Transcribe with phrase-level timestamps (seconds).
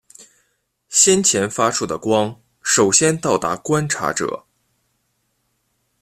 [0.89, 4.45] 先前发出的光首先到达观察者。